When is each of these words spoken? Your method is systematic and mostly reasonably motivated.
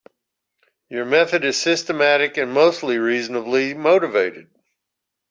Your 0.89 1.05
method 1.05 1.45
is 1.45 1.61
systematic 1.61 2.35
and 2.37 2.51
mostly 2.51 2.97
reasonably 2.97 3.75
motivated. 3.75 4.49